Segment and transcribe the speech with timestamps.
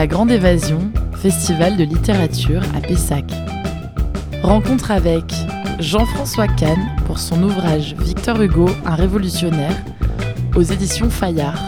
[0.00, 3.26] La Grande Évasion, festival de littérature à Pessac.
[4.42, 5.24] Rencontre avec
[5.78, 9.76] Jean-François Kahn pour son ouvrage Victor Hugo, un révolutionnaire,
[10.56, 11.60] aux éditions Fayard,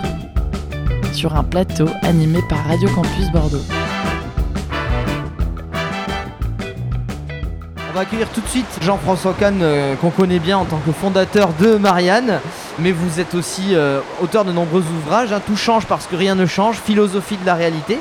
[1.12, 3.60] sur un plateau animé par Radio Campus Bordeaux.
[7.90, 10.92] On va accueillir tout de suite Jean-François Kahn, euh, qu'on connaît bien en tant que
[10.92, 12.40] fondateur de Marianne,
[12.78, 15.34] mais vous êtes aussi euh, auteur de nombreux ouvrages.
[15.34, 15.42] hein.
[15.46, 17.98] Tout change parce que rien ne change, philosophie de la réalité.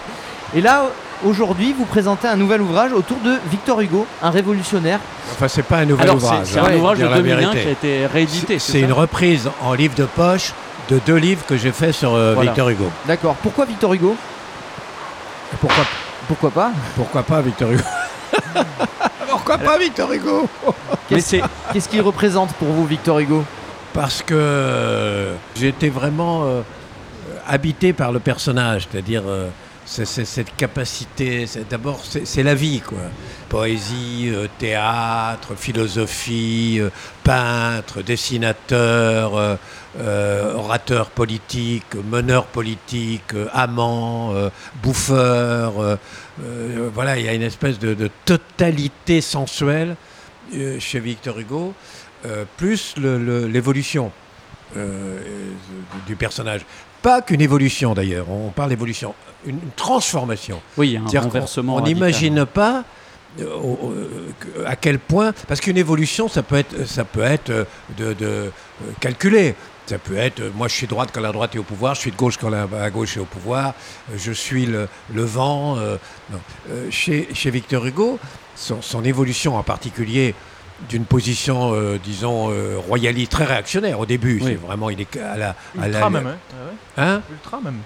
[0.53, 0.83] Et là,
[1.23, 4.99] aujourd'hui, vous présentez un nouvel ouvrage autour de Victor Hugo, un révolutionnaire.
[5.31, 6.47] Enfin, c'est pas un nouvel Alors, ouvrage.
[6.47, 7.61] c'est hein, un pour ouvrage de dire la 2001 vérité.
[7.61, 8.59] qui a été réédité.
[8.59, 10.53] C'est une reprise en livre de poche
[10.89, 12.51] de deux livres que j'ai fait sur euh, Voilà.
[12.51, 12.89] Victor Hugo.
[13.07, 13.35] D'accord.
[13.35, 14.15] Pourquoi Victor Hugo?
[15.61, 15.85] Pourquoi,
[16.27, 16.71] Pourquoi pas?
[16.95, 17.83] pourquoi pas Victor Hugo?
[19.29, 20.49] Pourquoi pas Victor Hugo?
[21.09, 23.43] Qu'est-ce qu'il représente pour vous, Victor Hugo?
[23.93, 26.61] Parce que euh, j'ai été vraiment euh,
[27.47, 29.23] habité par le personnage, c'est-à-dire
[29.91, 31.45] cette capacité.
[31.69, 32.99] D'abord, c'est la vie, quoi.
[33.49, 36.89] Poésie, euh, théâtre, philosophie, euh,
[37.23, 39.57] peintre, dessinateur,
[39.99, 44.33] euh, orateur politique, meneur politique, amant,
[44.81, 45.97] bouffeur.
[46.93, 49.97] voilà, il y a une espèce de, totalité sensuelle
[50.79, 51.73] chez Victor Hugo,
[52.55, 54.11] plus l'évolution
[56.07, 56.61] du personnage.
[57.01, 59.13] Pas qu'une évolution d'ailleurs, on parle d'évolution,
[59.45, 60.61] une, une transformation.
[60.77, 61.75] oui, un renversement.
[61.77, 62.83] On n'imagine pas
[63.39, 63.45] euh,
[64.67, 67.63] à quel point, parce qu'une évolution, ça peut être, ça peut être euh,
[67.97, 68.49] de, de, euh,
[68.99, 69.55] calculé.
[69.87, 72.11] Ça peut être, moi je suis droite quand la droite est au pouvoir, je suis
[72.11, 73.73] de gauche quand la, la gauche est au pouvoir,
[74.15, 75.75] je suis le, le vent.
[75.77, 75.97] euh,
[76.31, 76.37] non.
[76.69, 78.17] Euh, chez, chez Victor Hugo,
[78.55, 80.33] son, son évolution en particulier
[80.89, 84.47] d'une position, euh, disons, euh, royaliste, très réactionnaire au début, Oui.
[84.47, 85.49] c'est vraiment, il est à la...
[85.79, 86.35] à Ultra la- même, hein.
[86.97, 87.03] Ouais.
[87.03, 87.77] Hein Ultra même.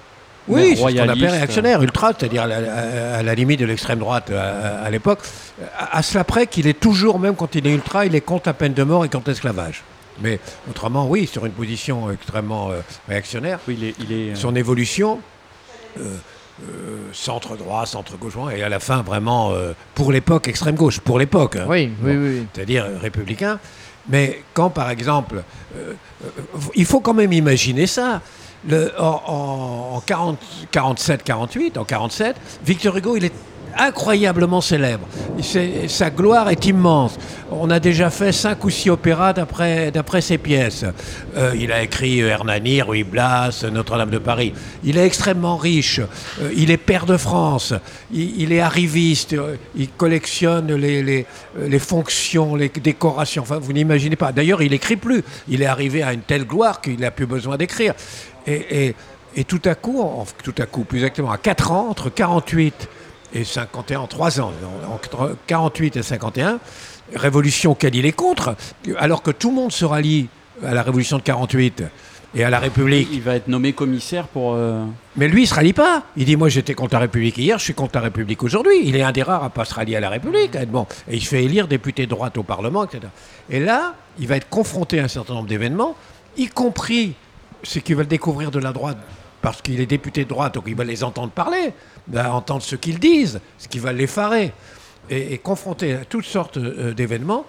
[0.47, 1.31] oui, c'est ce qu'on appelle royaliste.
[1.31, 5.19] réactionnaire, ultra, c'est-à-dire à, la- à- à la limite de l'extrême droite à, à l'époque.
[5.77, 8.47] À, à cela près qu'il est toujours, même quand il est ultra, il est contre
[8.49, 9.83] la peine de mort et contre l'esclavage.
[10.21, 13.95] Mais autrement, oui, sur une position extrêmement euh, réactionnaire, Oui, il est.
[13.99, 15.19] il est, euh, son évolution,
[15.99, 16.03] euh,
[16.63, 21.57] euh, centre-droit, centre-gauche, et à la fin, vraiment, euh, pour l'époque, extrême-gauche, pour l'époque.
[21.57, 22.47] hein Oui, oui, oui.
[22.53, 23.59] c'est-à-dire euh, républicain.
[24.07, 25.43] Mais quand, par exemple,
[25.75, 25.93] euh,
[26.75, 28.21] il faut quand même imaginer ça.
[28.67, 32.35] Le- en, 47-48, en 47,
[32.65, 33.33] Victor Hugo, il est
[33.77, 35.07] incroyablement célèbre.
[35.87, 37.17] Sa gloire est immense.
[37.51, 40.85] On a déjà fait cinq ou six opéras d'après ses pièces.
[41.35, 44.53] Euh, il a écrit euh, Hernani, Ruy Blas, Notre-Dame de Paris.
[44.83, 45.99] Il est extrêmement riche.
[46.41, 47.73] Euh, il est père de France.
[48.11, 49.35] Il, est arriviste.
[49.75, 51.25] Il collectionne les,
[51.79, 53.43] fonctions, les décorations.
[53.43, 54.31] Enfin, vous n'imaginez pas.
[54.31, 55.23] D'ailleurs, il écrit plus.
[55.47, 57.93] Il est arrivé à une telle gloire qu'il n'a plus besoin d'écrire.
[58.47, 58.95] Et,
[59.47, 60.01] tout à coup,
[60.43, 62.87] tout à coup, plus exactement, à 4 ans, entre 48
[63.35, 64.51] et 51, en 3 ans,
[64.89, 66.59] en- entre 48 et 51,
[67.13, 68.55] révolution auquel il est contre,
[68.97, 70.27] alors que tout le monde se rallie
[70.63, 71.83] à la révolution de 48
[72.37, 73.07] et à la République.
[73.13, 74.53] il va être nommé commissaire pour.
[74.55, 74.83] euh,
[75.15, 76.03] Mais lui, il se rallie pas.
[76.17, 78.75] Il dit Moi, j'étais contre la République hier, je suis contre la République aujourd'hui.
[78.83, 80.57] Il est un des rares à pas se rallier à la République.
[80.69, 80.85] Bon.
[81.09, 83.03] Et il se fait élire député de droite au Parlement, etc.
[83.49, 85.95] Et là, il va être confronté à un certain nombre d'événements,
[86.37, 87.13] y compris
[87.63, 88.97] ce qu'il va découvrir de la droite,
[89.45, 91.71] parce qu'il est député de droite, donc il va les entendre parler,
[92.07, 94.51] va entendre ce qu'ils disent, ce qui va l'effarer.
[95.11, 97.45] Et, et confronté à toutes sortes euh, d'événements,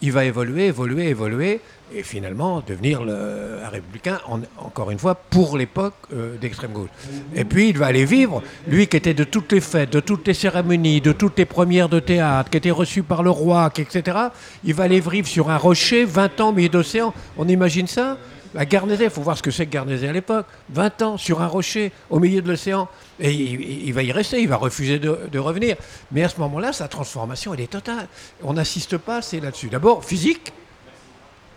[0.00, 1.60] il va évoluer, évoluer, évoluer,
[1.94, 6.88] et finalement devenir un républicain, en- encore une fois, pour l'époque euh, d'extrême gauche.
[7.34, 10.26] Et puis il va aller vivre, lui qui était de toutes les fêtes, de toutes
[10.26, 14.16] les cérémonies, de toutes les premières de théâtre, qui était reçu par le roi, etc.
[14.64, 17.12] Il va aller vivre sur un rocher, 20 ans milieu d'océan.
[17.36, 18.16] On imagine ça?
[18.56, 20.46] À Guernesey, il faut voir ce que c'est que Guernesey à l'époque.
[20.70, 22.88] 20 ans sur un rocher au milieu de l'océan.
[23.20, 25.76] Et il, il va y rester, il va refuser de, de revenir.
[26.12, 28.08] Mais à ce moment-là, sa transformation, elle est totale.
[28.42, 29.68] On n'assiste pas assez là-dessus.
[29.68, 30.52] D'abord, physique.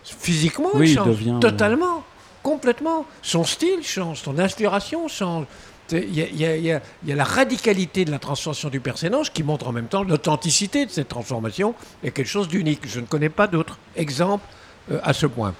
[0.04, 1.06] Physiquement, Oui, il il change.
[1.08, 2.04] devient, Totalement.
[2.42, 3.04] Complètement.
[3.22, 5.44] Son style change, son inspiration change.
[5.88, 8.04] C'est- Il y, a- il y a- il y a- il y a la radicalité
[8.04, 12.10] de la transformation du personnage qui montre en même temps l'authenticité de cette transformation et
[12.10, 12.86] quelque chose d'unique.
[12.86, 14.44] Je ne connais pas d'autres exemples
[14.90, 15.54] euh, à ce point.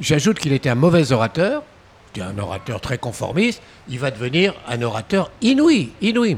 [0.00, 1.62] J'ajoute qu'il était un mauvais orateur,
[2.20, 6.36] un orateur très conformiste, il va devenir un orateur inouï, inouï.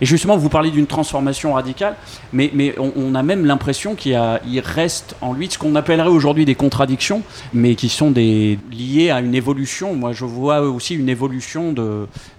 [0.00, 1.96] Et justement, vous parlez d'une transformation radicale,
[2.32, 4.16] mais, mais on, a même l'impression qu'il
[4.64, 7.22] reste en lui ce qu'on appellerait aujourd'hui des contradictions,
[7.52, 9.94] mais qui sont liées à une évolution.
[9.94, 11.72] Moi, je vois aussi une évolution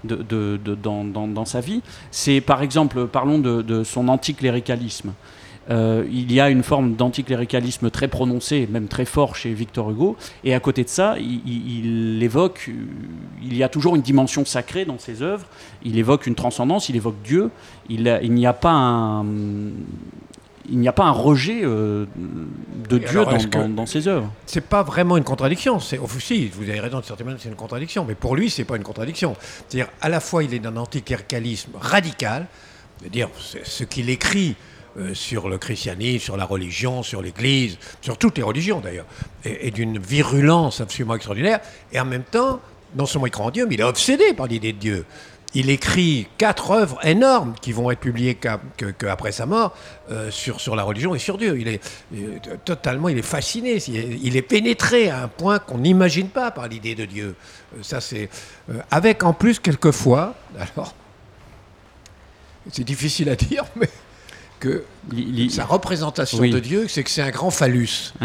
[0.04, 1.82] dans, sa vie.
[2.12, 5.14] C'est par exemple, parlons de son anticléricalisme.
[5.72, 10.16] Euh, il y a une forme d'anticléricalisme très prononcée, même très fort chez Victor Hugo.
[10.44, 12.74] Et à côté de ça, il, il- il évoque, euh,
[13.42, 15.46] il y a toujours une dimension sacrée dans ses œuvres.
[15.84, 17.50] Il évoque une transcendance, il évoque Dieu.
[17.90, 19.26] Il, n'y a pas un,
[20.70, 22.06] il n'y a pas un rejet euh,
[22.90, 23.34] de Dieu alors,
[23.70, 24.32] dans, ses œuvres.
[24.46, 25.80] C'est pas vraiment une contradiction.
[25.80, 28.06] C'est oh, si, vous avez raison, de certaine manière, c'est une contradiction.
[28.08, 29.36] Mais pour lui, c'est pas une contradiction.
[29.68, 32.48] C'est-à-dire, à la fois, il est d'un anticléricalisme radical,
[33.00, 34.56] c'est-à-dire c'est ce qu'il écrit
[34.98, 39.06] euh, sur le christianisme, sur la religion, sur l'Église, sur toutes les religions d'ailleurs,
[39.44, 41.60] et, d'une virulence absolument extraordinaire.
[41.92, 42.62] Et en même temps,
[42.96, 45.06] non seulement il croit en Dieu, mais il est obsédé par l'idée de Dieu.
[45.54, 48.38] Il écrit quatre œuvres énormes qui vont être publiées
[48.98, 49.76] qu'après sa mort
[50.12, 51.60] euh, sur, la religion et sur Dieu.
[51.60, 51.82] Il est
[52.16, 56.70] euh, totalement, il est fasciné, il est, pénétré à un point qu'on n'imagine pas par
[56.70, 57.36] l'idée de Dieu.
[57.82, 58.30] Ça c'est
[58.92, 60.94] avec en plus quelquefois, alors
[62.72, 63.90] c'est difficile à dire, mais
[64.66, 64.84] que
[65.50, 66.50] sa représentation Oui.
[66.50, 68.12] de Dieu, c'est que c'est un grand phallus.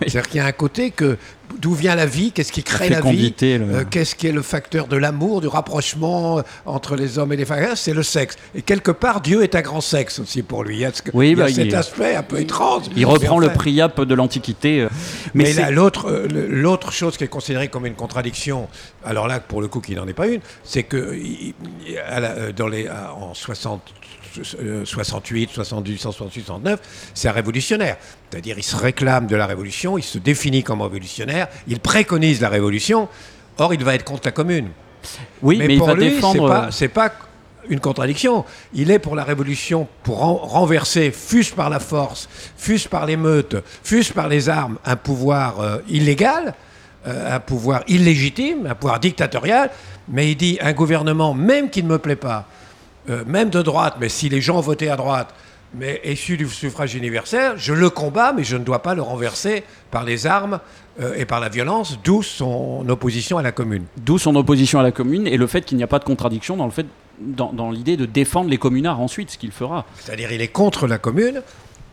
[0.00, 1.18] C'est-à-dire qu'il y a un côté que
[1.60, 4.40] d'où vient la vie, qu'est-ce qui crée la vie, le- euh, qu'est-ce qui est le
[4.40, 8.36] facteur de l'amour, du rapprochement euh, entre les hommes et les femmes, c'est le sexe.
[8.54, 10.76] Et quelque part, Dieu est un grand sexe aussi pour lui.
[10.76, 12.40] Il y a, ce que- Oui, il y a bah, cet il- aspect un peu
[12.40, 12.84] étrange.
[12.96, 14.80] Il reprend le priape de l'Antiquité.
[14.80, 14.88] euh,
[15.34, 18.68] Mais, l'autre, chose qui est considérée comme une contradiction,
[19.04, 21.14] alors là, pour le coup, qui n'en est pas une, c'est que
[22.56, 24.00] dans les, en 60, euh,
[24.42, 26.80] 68, 78, 168, 169,
[27.14, 27.96] c'est un révolutionnaire.
[28.30, 32.48] C'est-à-dire, il se réclame de la révolution, il se définit comme révolutionnaire, il préconise la
[32.48, 33.08] révolution.
[33.58, 34.68] Or, il va être contre la commune.
[35.42, 36.48] oui, mais, il pour va lui, c'est défendre.
[36.48, 37.12] pas, c'est pas
[37.68, 38.44] une contradiction.
[38.74, 43.56] Il est pour la révolution, pour ren- renverser, fût-ce par la force, fût-ce par l'émeute,
[43.82, 46.54] fût-ce par les armes, un pouvoir euh, illégal,
[47.06, 49.70] euh, un pouvoir illégitime, un pouvoir dictatorial.
[50.08, 52.46] Mais il dit un gouvernement, même qui ne me plaît pas,
[53.08, 55.34] euh, même de droite, mais si les gens votaient à droite,
[55.74, 59.64] mais issu du suffrage universel, je le combats, mais je ne dois pas le renverser
[59.90, 60.60] par les armes
[61.00, 63.84] euh, et par la violence, d'où son opposition à la commune.
[63.96, 66.56] D'où son opposition à la commune et le fait qu'il n'y a pas de contradiction
[66.56, 66.86] dans le fait
[67.20, 69.86] dans, dans l'idée de défendre les communards ensuite, ce qu'il fera.
[70.00, 71.42] C'est-à-dire, il est contre la commune.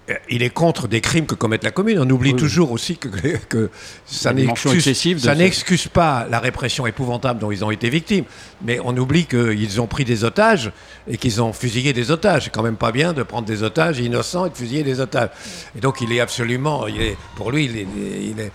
[0.09, 1.99] Euh, Il est contre des crimes que commettent la commune.
[1.99, 2.39] On oublie Oui.
[2.39, 3.07] toujours aussi que,
[3.49, 3.69] que
[4.05, 8.25] ça n'excuse pas la répression épouvantable dont ils ont été victimes.
[8.65, 10.71] Mais on oublie qu'ils ont pris des otages
[11.07, 12.45] et qu'ils ont fusillé des otages.
[12.45, 15.29] C'est quand même pas bien de prendre des otages innocents et de fusiller des otages.
[15.77, 17.87] Et donc il est absolument, il est, pour lui, il est,
[18.31, 18.51] il est-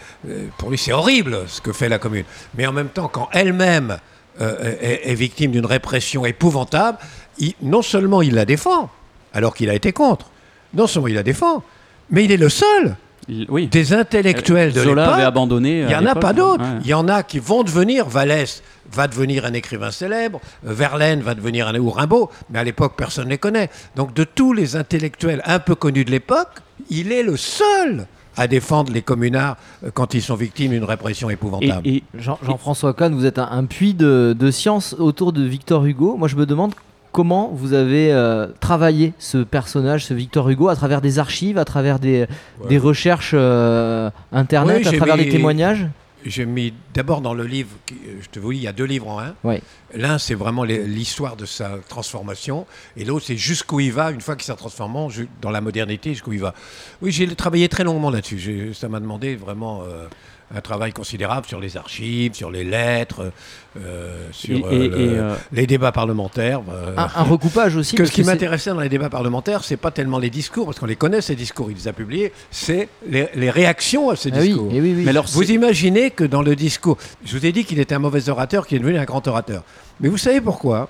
[0.58, 2.24] pour lui c'est horrible ce que fait la commune.
[2.56, 3.98] Mais en même temps, quand elle-même
[4.40, 6.98] euh, est, est victime d'une répression épouvantable,
[7.38, 8.90] il- non seulement il la défend,
[9.32, 10.30] alors qu'il a été contre,
[10.76, 11.62] non seulement il la défend,
[12.10, 12.96] mais il est le seul
[13.28, 13.66] Il- oui.
[13.66, 15.26] des intellectuels de Zola avait l'époque.
[15.28, 15.80] abandonné.
[15.80, 16.62] Il n'y à en a pas d'autres.
[16.62, 16.78] Ouais.
[16.84, 18.62] Il y en a qui vont devenir, Vallès
[18.92, 22.94] va devenir un écrivain célèbre, euh, Verlaine va devenir un ou Rimbaud, mais à l'époque
[22.96, 23.68] personne ne les connaît.
[23.96, 26.48] Donc de tous les intellectuels un peu connus de l'époque,
[26.90, 28.06] il est le seul
[28.38, 31.88] à défendre les communards euh, quand ils sont victimes d'une répression épouvantable.
[31.88, 35.84] et- Jean- Jean-François Kahn, vous êtes un, un puits de, de science autour de Victor
[35.86, 36.16] Hugo.
[36.18, 36.74] Moi, je me demande
[37.16, 41.64] comment vous avez euh, travaillé ce personnage, ce Victor Hugo, à travers des archives, à
[41.64, 42.26] travers des,
[42.60, 42.68] Ouais.
[42.68, 45.86] des recherches euh, internet, Oui, à travers mis- des témoignages?
[46.26, 48.84] J'ai mis d'abord dans le livre, euh, je te vous dis, il y a deux
[48.84, 49.32] livres en un.
[49.44, 49.62] Ouais.
[49.94, 52.66] L'un, c'est vraiment l'histoire de sa transformation,
[52.98, 55.08] et l'autre, c'est jusqu'où il va, une fois qu'il s'est transformé,
[55.40, 56.52] dans la modernité, jusqu'où il va.
[57.00, 58.72] Oui, j'ai travaillé très longuement là-dessus.
[58.74, 60.06] Ça m'a demandé vraiment euh,
[60.54, 63.32] un travail considérable sur les archives, sur les lettres,
[63.80, 66.60] euh, sur et- euh, et- le- et, euh, les débats parlementaires.
[66.70, 67.96] euh, Un, un recoupage aussi.
[67.96, 70.86] que ce qui m'intéressait dans les débats parlementaires, c'est pas tellement les discours, parce qu'on
[70.86, 74.38] les connaît ces discours, il les a publiés, c'est les, les réactions à ces Ah
[74.40, 74.68] discours.
[74.72, 75.02] eh oui, oui.
[75.04, 77.98] mais alors, Vous imaginez que dans le discours, je vous ai dit qu'il était un
[77.98, 79.64] mauvais orateur, qu'il est devenu un grand orateur.
[79.98, 80.88] Mais vous savez pourquoi?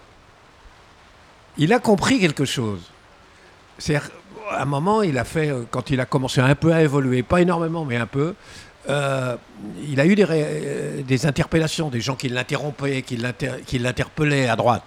[1.58, 2.80] Il a compris quelque chose.
[3.78, 4.02] C'est à
[4.60, 7.84] un moment, il a fait, quand il a commencé un peu à évoluer, pas énormément,
[7.86, 8.34] mais un peu.
[8.88, 9.36] Euh,
[9.88, 14.56] il a eu euh, des interpellations, des gens qui l'interrompaient, qui l'inter- qui l'interpellaient à
[14.56, 14.82] droite.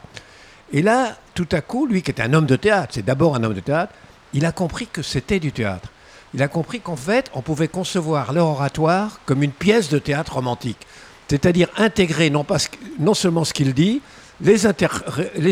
[0.72, 3.44] Et là, tout à coup, lui qui est un homme de théâtre, c'est d'abord un
[3.44, 3.94] homme de théâtre,
[4.34, 5.90] il a compris que c'était du théâtre.
[6.36, 10.34] Il a compris qu'en fait, on pouvait concevoir leur oratoire comme une pièce de théâtre
[10.36, 10.86] romantique.
[11.28, 12.58] C'est-à-dire intégrer non, pas
[13.00, 14.02] non seulement ce qu'il dit,
[14.42, 14.68] les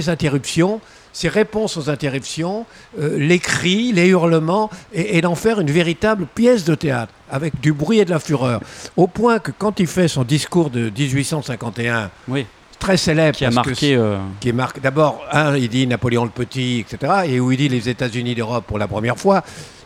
[0.10, 0.82] interruptions,
[1.18, 2.68] ses réponses aux interruptions,
[3.00, 7.60] euh, les cris, les hurlements, et, et d'en faire une véritable pièce de théâtre, avec
[7.60, 8.62] du bruit et de la fureur.
[8.96, 12.46] Au point que quand il fait son discours de 1851, oui,
[12.78, 13.96] très célèbre, qui a que marqué.
[13.96, 17.90] euh, qui d'abord, un, il dit Napoléon le Petit, etc., et où il dit les
[17.90, 19.44] États-Unis d'Europe pour la première fois,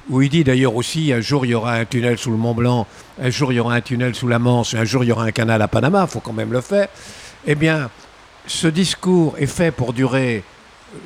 [0.10, 2.54] où il dit d'ailleurs aussi un jour il y aura un tunnel sous le Mont
[2.54, 2.86] Blanc,
[3.24, 5.24] un jour il y aura un tunnel sous la Manche, un jour il y aura
[5.24, 6.90] un canal à Panama, il faut quand même le faire.
[7.48, 7.90] Eh bien,
[8.48, 10.44] ce discours est fait pour durer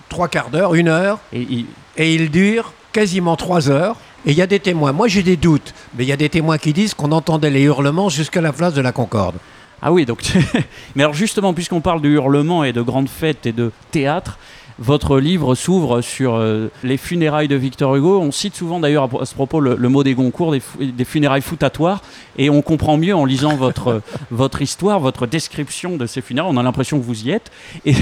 [0.09, 1.65] trois quarts d'heure, une heure, et il-
[1.97, 3.95] et il dure quasiment trois heures.
[4.25, 4.91] Et il y a des témoins.
[4.91, 7.61] Moi, j'ai des doutes, mais il y a des témoins qui disent qu'on entendait les
[7.61, 9.35] hurlements jusqu'à la place de la Concorde.
[9.81, 10.21] Ah oui, donc.
[10.95, 14.39] Mais alors justement, puisqu'on parle de hurlements et de grandes fêtes et de théâtre,
[14.79, 18.19] votre livre s'ouvre sur euh, les funérailles de Victor Hugo.
[18.19, 22.01] On cite souvent d'ailleurs à, ce propos le, mot des Goncourt, des, funérailles foutatoires,
[22.37, 24.01] et on comprend mieux en lisant votre,
[24.31, 26.51] votre histoire, votre description de ces funérailles.
[26.53, 27.51] On a l'impression que vous y êtes,
[27.85, 27.93] et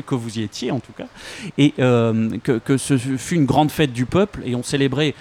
[0.06, 1.06] que vous y étiez en tout cas,
[1.58, 5.14] et euh, que, ce fut une grande fête du peuple, et on célébrait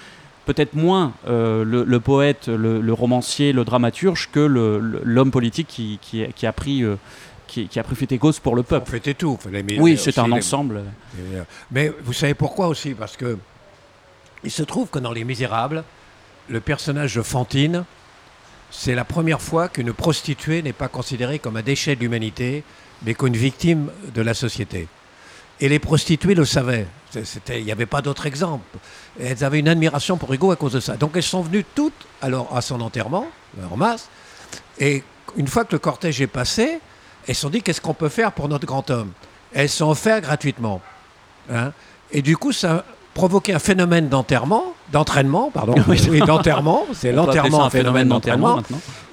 [0.45, 6.83] peut-être moins euh, le, poète, le, romancier, le dramaturge que l'homme politique qui, a pris.
[7.51, 8.85] Qui, a pris cause pour le peuple.
[8.87, 9.37] On fêtait tout.
[9.79, 10.83] oui, c'est un ensemble.
[11.71, 12.93] Mais vous savez pourquoi aussi?
[12.93, 13.37] Parce que
[14.43, 15.83] il se trouve que dans Les Misérables,
[16.49, 17.83] le personnage de Fantine,
[18.71, 22.63] c'est la première fois qu'une prostituée n'est pas considérée comme un déchet de l'humanité,
[23.03, 24.87] mais qu'une victime de la société.
[25.59, 26.87] Et les prostituées le savaient.
[27.49, 28.65] Il n'y avait pas d'autre exemple.
[29.19, 30.95] elles avaient une admiration pour Hugo à cause de ça.
[30.95, 33.27] Donc elles sont venues toutes alors, à son enterrement,
[33.69, 34.07] en masse.
[34.79, 35.03] Et
[35.35, 36.79] une fois que le cortège est passé,
[37.27, 39.11] elles se sont dit qu'est-ce qu'on peut faire pour notre grand homme?
[39.53, 40.81] Elles sont offertes gratuitement.
[41.51, 41.73] Hein.
[42.11, 46.85] et du coup, ça a provoqué un phénomène d'enterrement, d'entraînement, pardon, oui, d'enterrement.
[46.93, 48.61] C'est l'enterrement, un phénomène d'enterrement.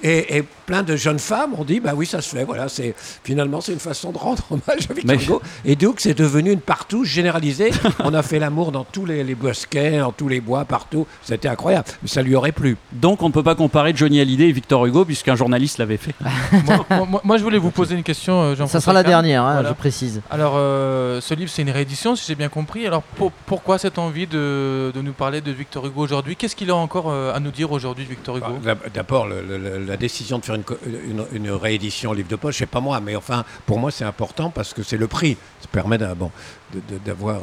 [0.01, 2.93] Et, et, plein de jeunes femmes ont dit bah oui ça se fait voilà c'est
[3.23, 5.41] finalement c'est une façon de rendre hommage à Victor Hugo.
[5.65, 7.71] Et donc c'est devenu une partout généralisée.
[8.03, 11.07] On a fait l'amour dans tous les, bosquets dans tous les bois partout.
[11.23, 11.85] C'était incroyable.
[12.03, 12.77] Mais ça lui aurait plu.
[12.93, 16.13] Donc on ne peut pas comparer Johnny Hallyday et Victor Hugo puisqu'un journaliste l'avait fait.
[17.23, 19.73] Moi, je voulais vous poser une question euh, Jean ça sera la dernière hein, je
[19.73, 20.21] précise.
[20.29, 22.85] Alors euh, ce livre c'est une réédition si j'ai bien compris.
[22.85, 23.01] Alors
[23.47, 27.09] pourquoi cette envie de, de, nous parler de Victor Hugo aujourd'hui qu'est-ce qu'il a encore
[27.09, 32.13] euh, à nous dire aujourd'hui Victor Hugo bah, d'abord la décision de faire une, réédition
[32.13, 34.97] livre de poche, c'est pas moi, mais enfin, pour moi, c'est important parce que c'est
[34.97, 35.37] le prix.
[35.59, 36.31] Ça permet d'avoir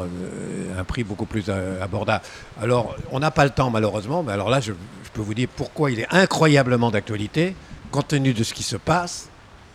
[0.00, 2.24] euh, un prix beaucoup plus euh, abordable.
[2.60, 4.72] Alors, on n'a pas le temps, malheureusement, mais alors là, je,
[5.12, 7.54] peux vous dire pourquoi il est incroyablement d'actualité,
[7.90, 9.28] compte tenu de ce qui se passe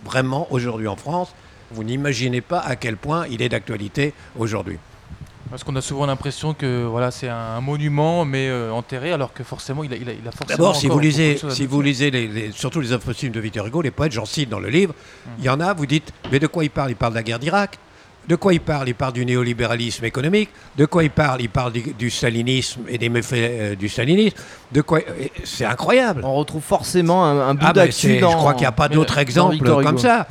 [0.03, 1.33] vraiment aujourd'hui en France.
[1.71, 4.77] Vous n'imaginez pas à quel point il est d'actualité aujourd'hui.
[5.51, 9.43] Parce qu'on a souvent l'impression que voilà, c'est un monument, mais euh, enterré, alors que
[9.43, 10.57] forcément, il a, il a, il a forcément.
[10.57, 13.91] D'abord, si vous lisez, si vous lisez les, surtout les apostoliques de Victor Hugo, les
[13.91, 14.95] poètes, j'en cite dans le livre,
[15.27, 15.33] hum.
[15.39, 16.91] il y en a, vous dites, mais de quoi il parle?
[16.91, 17.77] Il parle de la guerre d'Irak.
[18.27, 18.87] De quoi il parle?
[18.87, 20.49] Il parle du néolibéralisme économique.
[20.77, 21.41] De quoi il parle?
[21.41, 24.37] Il parle du, stalinisme et des méfaits euh, du stalinisme.
[24.71, 24.99] De quoi
[25.43, 26.21] C'est incroyable.
[26.23, 29.57] On retrouve forcément un, bout ah ben, Je crois qu'il n'y a pas d'autres exemples
[29.83, 30.27] comme ça.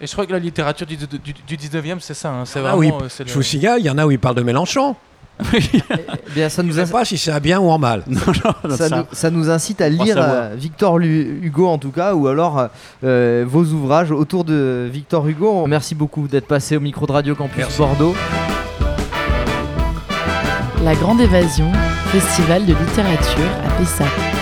[0.00, 2.30] Et je crois que la littérature du, 19e, c'est ça.
[2.30, 4.42] Hein, ah oui, euh, je vous signale, il y en a où il parle de
[4.42, 4.96] Mélenchon.
[5.52, 8.04] Eh bien, ça nous ne sais pas si c'est à bien ou en mal.
[9.12, 12.68] ça, nous, incite à lire euh, Victor Hugo en tout cas, ou alors
[13.02, 15.66] euh, vos ouvrages autour de Victor Hugo.
[15.66, 18.14] Merci beaucoup d'être passé au micro de Radio Campus Bordeaux.
[20.84, 21.70] La Grande Évasion,
[22.12, 24.33] festival de littérature à Pessac.